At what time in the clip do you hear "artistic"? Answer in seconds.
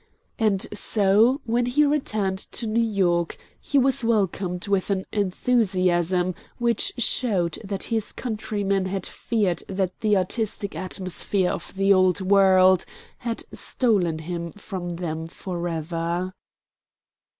10.17-10.75